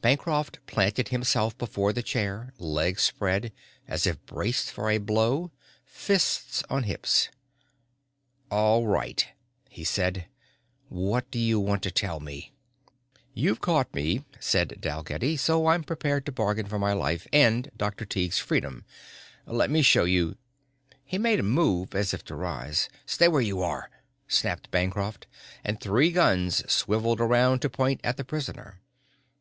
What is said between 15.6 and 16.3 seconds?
I'm prepared to